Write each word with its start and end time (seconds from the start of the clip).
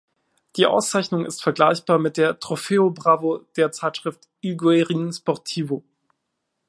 Die 0.55 0.65
Auszeichnung 0.65 1.27
ist 1.27 1.43
vergleichbar 1.43 1.99
mit 1.99 2.17
der 2.17 2.39
Trofeo 2.39 2.89
Bravo 2.89 3.45
der 3.55 3.71
Zeitschrift 3.71 4.29
Il 4.43 4.55
Guerin 4.57 5.11
Sportivo. 5.13 5.83